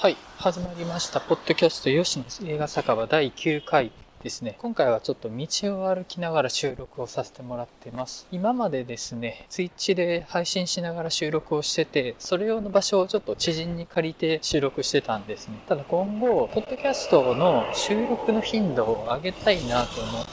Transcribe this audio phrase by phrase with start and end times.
[0.00, 1.18] はい、始まりました。
[1.18, 3.90] ポッドキャスト吉野映画酒場第9回
[4.22, 4.54] ですね。
[4.58, 5.46] 今回はちょっと道
[5.82, 8.28] を歩きながら収録をさせてもらってます。
[8.30, 15.58] 今までですね、ツイッチで配信しながら収録をしてて、それ用の場所をちょっと知人に借りて収録してたんですね。
[15.68, 20.26] ただ今後、ポッドキャストの収録の頻度を上げたいなと思っ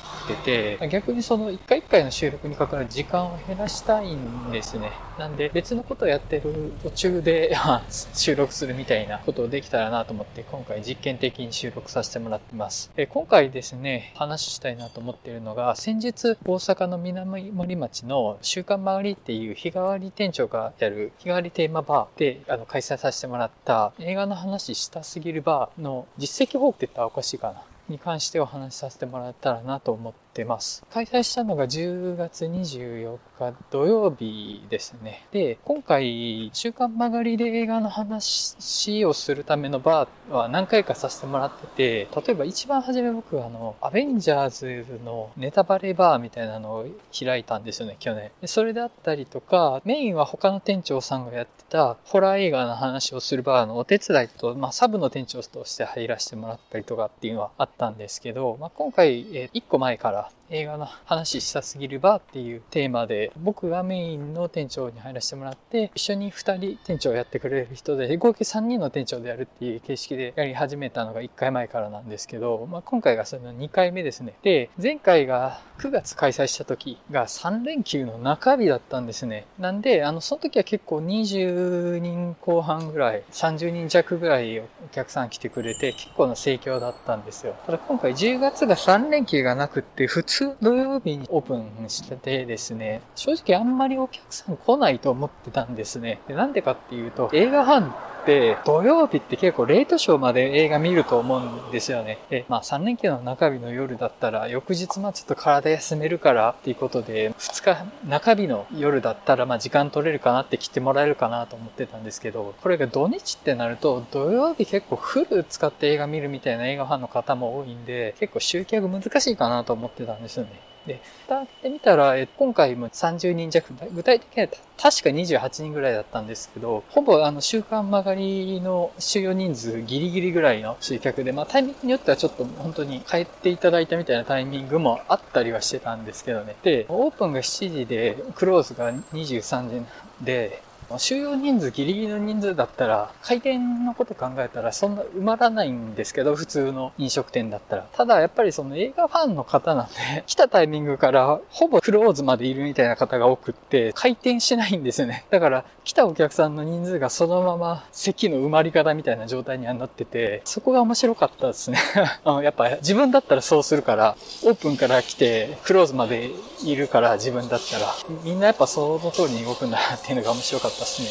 [0.46, 4.92] てて、逆にその1回1回の収録にかかる時間を減らしたいんですね。
[5.18, 7.56] なんで別のことをやってる途中で
[8.14, 12.92] 収録するみたいなことをできたらなと思って今回実験的に収録させてもらってます。
[12.98, 27.75] え今回ですね、話したいなと思っているのが先日大阪の南森町の週刊曲がりっていう日替わり店長がやる日替わりテーマバーであの開催させてもらった映画の話したすぎるバーの実績報告って言ったらおかしいかな。
[27.88, 30.84] に関してお話しさせてもらったらなと思ってます。
[30.92, 35.26] 開催したのが10月24日土曜日ですね。
[35.32, 48.32] で、今回、週刊曲がりで映画の話をするためのバーは何回かさせてもらってて、例えば一番初め僕はあの、アベンジャーズのネタバレバーみたいなのを開いたんですよね、去年。
[48.42, 74.36] でそれであったりとか、メインは他の店長さんがやってたホラー映画の話をするバーのお手伝いと、まあサブの店長として入らせてもらったりとかっていうのはあったんですけど、まあ今回、えー、1個前から映画の話したすぎるバーっていうテーマで僕がメインの店長に入らせてもらって一緒に2人店長をやってくれる人で合計3人の店長でやるっていう形式でやり始めたのが1回前からなんですけど、まあ、今回がその2回目ですね。
[74.44, 79.46] で前回が9月開催した時が3連休の中日だったんですね。
[79.58, 87.56] なんであのその時は結構20人後半ぐらい30人弱ぐらいお客さん来てくれて結構な盛況だったんですよ。
[87.66, 96.20] ただ今回10月が3連休がなくって普通土曜日にオープンしててですね、正直あんまりお客さん来ないと思ってたんですね。
[96.28, 102.18] でなんでかっていうと、映画ファンって土曜日って結構レートショーまで映画見ると思うんですよね。
[102.30, 120.66] で、まあ3連休の中日の夜だったら翌日まあちょっと体休めるからっていうことで、2日中日の夜だったらまあ時間取れるかなって来てもらえるかなと思ってたんですけど、これが土日ってなると土曜日結構フル使って映画見るみたいな映画ファンの方も多いんで、結構集客難しいかなと思ってたんですよね。
[120.86, 136.56] で、蓋ってみたら、え今回も30人弱、具体的には確か28人ぐらいだったんですけど、ほぼあの週間曲がりの収容人数ギリギリぐらいの集客で、まあタイミングによってはちょっと本当に帰っていただいたみたいなタイミングもあったりはしてたんですけどね。
[136.62, 139.86] で、オープンが7時で、クローズが23時
[140.22, 140.62] で、
[140.98, 147.88] 収容人数ギリギリの人数だったら、開店のこと考えたらそんな埋まらないんですけど、普通の飲食店だったら。
[147.94, 155.26] ただやっぱりその映画ファンの方なんで、 来たタイミングからほぼクローズまでいるみたいな方が多くって、開店しないんですよね。
[155.30, 161.78] だから来たお客さんの人数がそのまま席の埋まり方みたいな状態にはなってて、そこが面白かったですね。
[162.24, 166.32] あのやっぱ自分だったらそうするから、オープンから来てクローズまで
[166.64, 171.10] いるから自分だったら、みんなやっぱその通りに動くんだなっていうのが面白かったですね。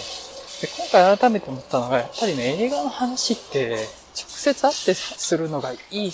[0.60, 6.12] で今回改めて思ったのが、やっぱりね、映画の話って直接会ってするのがいい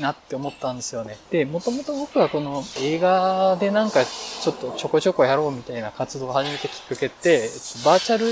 [0.00, 1.16] なって思ったんですよね。
[1.30, 7.48] で、もともと僕はこの映画でなんかちょっとちょこちょこやろうみたいな活動を始めたきっかけって、
[7.84, 8.28] バーチャル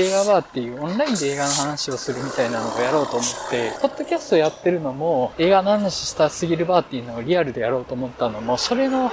[0.00, 9.10] 映画バーっていうオンラインで映画の話をするみたいなのをやろうと思って、ポッドキャストやってるのも映画の話したすぎるバーっていうのをリアルでやろうと思ったのも、それの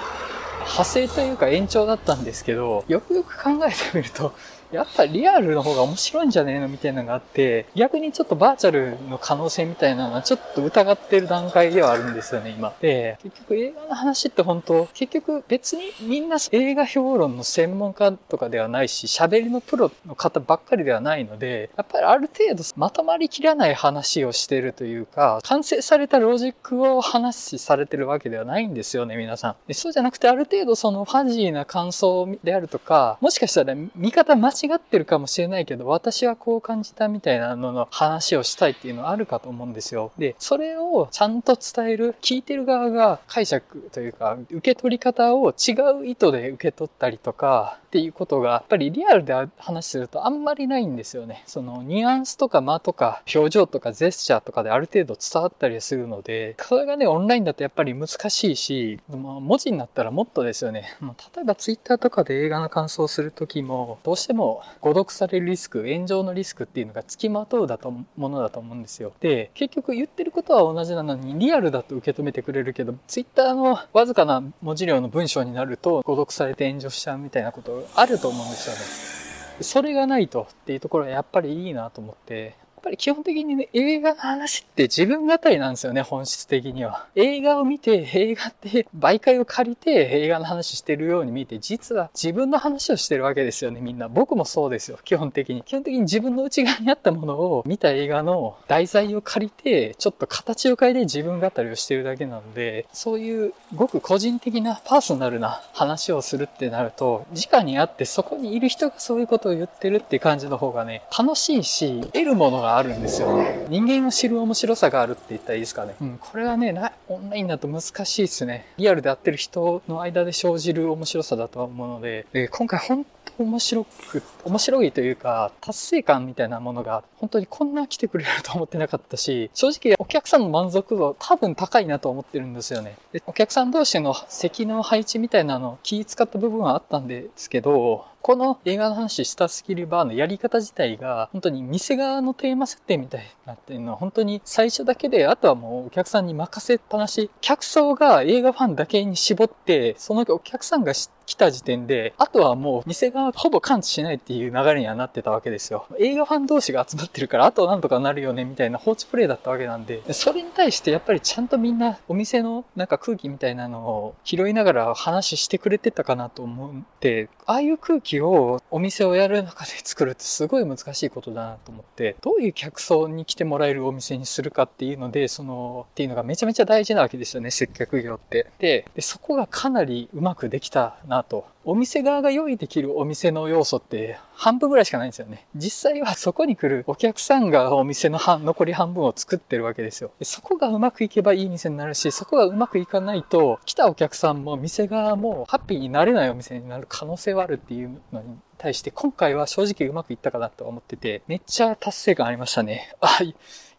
[0.59, 4.33] 派生というか延長だったんですけど、よくよく考えてみると、
[4.71, 12.73] やっぱリアルの方が面白いんじゃねえのみたいなのがあって、逆にちょっとバーチャルの可能性みたいなのはちょっと疑ってる段階ではあるんですよね、今。
[12.81, 29.55] で、結局映画の話って本当、結局別にみんな映画評論の専門家とかではないし、喋りのプロの方ばっかりではないので、やっぱりある程度まとまりきらない話をしてるというか、完成されたロジックを話しされてるわけではないんですよね、皆さん。
[29.67, 40.11] でそうじゃなくてあある程度そのファジーな感想であるとか、もしかしたら見方間違ってるかもしれないけど、私はこう感じたみたいなのの話をしたいっていうのはあるかと思うんですよ。
[40.19, 51.43] で、それをちゃんと伝える、聞いてる側が解釈というか、受け取り方を違う意図で受け取ったりとか、っていうことが、やっぱりリアルで話するとあんまりないんですよね。
[51.47, 60.95] そのニュアンスとか間とか表情とかジェスチャーとかである程度伝わったりするので、それがね、オンラインだとやっぱり難しいし、文字になったらもっとですよね。
[60.99, 69.13] まあ、例えばツイッターとかで映画の感想をするときも、どうしても誤読されるリスク、炎上のリスクっていうのが付きまとうだとものだと思うんですよ。
[69.21, 79.63] で、結局言ってることは同じなのに、リアルだと受け止めてくれるけど、ツイッターのわずかな文字量の文章になると誤読されて炎上しちゃうみたいなことあると思うんですよね。
[79.63, 82.55] それがないとっていうところはやっぱりいいなと思って、
[82.85, 87.07] ぱり基本的にね、映画の話って自分語りなんですよね、本質的には。
[87.15, 94.07] 映画を見て、映画って媒介を借りて映画の話してるように見て、実は自分の話をしてるわけですよね、みんな。
[94.07, 95.63] 僕もそうですよ、基本的に。
[95.63, 113.65] 基本的に自分の内側にあったものを見た映画の題材を借りて、ちょっと形を変えて自分語りをしてるだけなので、そういうごく個人的なパーソナルな話をするってなると、直にあってそこにいる人がそういうことを言ってるって感じの方がね、楽しいし、得るものがあるんですよね。
[113.69, 115.95] 人間を知る面白さがあるって言ったらいいですかね。
[116.01, 116.73] うん、これはね、
[117.07, 118.65] オンラインだと難しいですね。
[118.77, 123.05] リアルで会ってる人の間で生じる面白さだとは思うので、で今回本
[123.37, 132.97] 面白く、面白いというか、達成感みたいなものが、本当にこんな来てくれると思ってなかったし、正直お客さんの満足度多分高いなと思ってるんですよね。
[133.11, 155.87] でお客さん同士の席の配置みたいなの気使った部分はあったんですけど、この映画の話したスキルバーのやり方自体が、本当に店側のテーマ設定みたいになってるのは、本当に最初だけで、あとはもうお客さんに任せっぱなし、客層が映画ファンだけに絞って、そのお客さんが知って来た時点で、あとはもう店側ほぼ感知しないっていう流れにはなってたわけですよ。
[155.99, 178.47] 映画ファン同士が集まってるから、あとなんとかなるよね、みたいな放置プレイだったわけなんで、それに対してやっぱりちゃんとみんなお店のなんか空気みたいなのを拾いながら話してくれてたかなと思って、ああいう空気をお店をやる中で作るってすごい難しいことだなと思って、どういう客層に来てもらえるお店にするかっていうので、その、っていうのがめちゃめちゃ大事なわけですよね、接客業って。
[178.59, 181.45] で、でそこがかなりうまくできたなと。
[181.63, 185.47] お店側が用意できるお店の要素って半分ぐらいしかないんですよね。
[185.55, 190.11] 実際はそこに来るお客さんがお店の半残り半分を作ってるわけですよ。
[190.21, 202.93] そこがうまくいけばいい店になるし、そこがうまくいかないと、来たお客さんも店側もハッピーになれないお店になる可能性はあるっていうのに対して今回は正直うまくいったかなと思ってて、めっちゃ達成感ありましたね。
[203.01, 203.19] あ、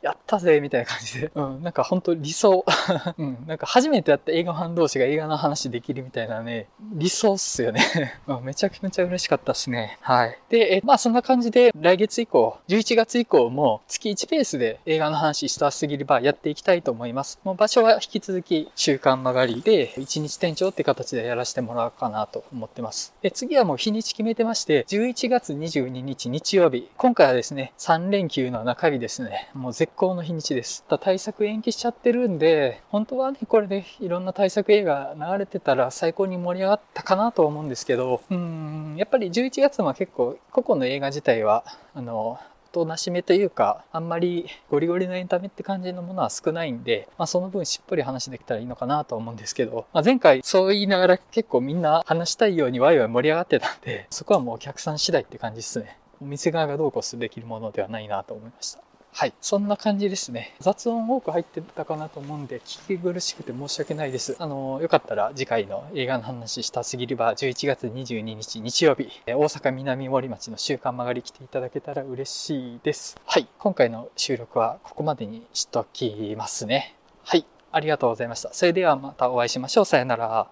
[0.06, 1.32] やったぜみたいな感じで。
[1.35, 2.64] うん、なんか本当理想。
[3.19, 7.82] うん、なんか初めてやった映画ファン同士が映画の話できるみたいなね、理想っすよね。
[8.29, 9.99] うん、めちゃくちゃ嬉しかったっすね。
[10.03, 10.38] はい。
[10.49, 17.41] で、えまあそんな感じで来月以降、11月以降も月1ペースで映画の話スターすぎるバーやっていきたいと思います。
[17.43, 23.12] もう場所は引き続き週刊曲がりで1日店長って形でやらせてもらおうかなと思ってます。
[23.23, 26.88] で、次はもう日にち決めてまして、11月22日日曜日。
[26.97, 29.50] 今回はですね、3連休の中日ですね。
[29.55, 30.84] もう絶好の日にちです。
[31.00, 41.64] 対策延期しちゃってるんで、本当はね、これでいろんな対策映画流れてたら最高に盛り上がったかなと思うんですけど、うん、やっぱり11月は結構個々の映画自体は、
[41.94, 42.38] あの、
[42.72, 55.96] となしめというか、あんまりゴリゴリのエンタメって感じのものは少ないんで、まあその分しっぽり話できたらいいのかなと思うんですけど、まあ、前回そう言いながら結構みんな話したいようにワイワイ盛り上がってたんで、そこはもうお客さん次第って感じですね。
[56.20, 58.81] お店側がどうこうすべきものではないなと思いました。
[59.18, 59.32] はい。
[59.40, 60.54] そんな感じですね。
[60.60, 64.36] 雑音多く入ってたかなと思うんで、聞き苦しくて申し訳ないです。
[64.38, 73.16] あの、よかったら次回の映画の話したすぎるば11月22日日曜日、大阪南森町の週刊曲がり来ていただけたら嬉しいです。
[73.24, 73.48] はい。
[73.58, 76.94] 今回の収録はここまでにしときますね。
[77.24, 77.46] はい。
[77.72, 78.52] ありがとうございました。
[78.52, 79.84] それではまたお会いしましょう。
[79.86, 80.50] さよなら。